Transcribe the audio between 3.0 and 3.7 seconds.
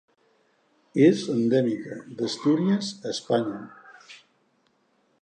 a Espanya.